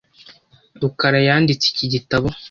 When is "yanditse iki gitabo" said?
1.27-2.27